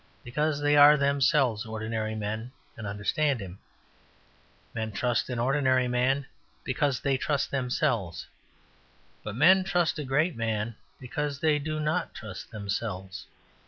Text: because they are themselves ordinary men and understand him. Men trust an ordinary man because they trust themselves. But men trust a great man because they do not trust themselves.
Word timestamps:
because 0.23 0.59
they 0.59 0.75
are 0.75 0.97
themselves 0.97 1.63
ordinary 1.63 2.15
men 2.15 2.51
and 2.75 2.87
understand 2.87 3.39
him. 3.39 3.59
Men 4.73 4.91
trust 4.91 5.29
an 5.29 5.37
ordinary 5.37 5.87
man 5.87 6.25
because 6.63 6.99
they 6.99 7.17
trust 7.17 7.51
themselves. 7.51 8.25
But 9.23 9.35
men 9.35 9.63
trust 9.63 9.99
a 9.99 10.03
great 10.03 10.35
man 10.35 10.75
because 10.99 11.39
they 11.39 11.59
do 11.59 11.79
not 11.79 12.15
trust 12.15 12.49
themselves. 12.49 13.27